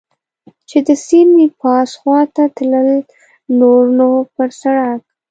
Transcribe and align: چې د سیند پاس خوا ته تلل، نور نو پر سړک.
چې 0.69 0.77
د 0.87 0.89
سیند 1.05 1.35
پاس 1.61 1.89
خوا 1.99 2.19
ته 2.35 2.43
تلل، 2.57 2.91
نور 3.59 3.83
نو 3.97 4.09
پر 4.33 4.49
سړک. 4.61 5.01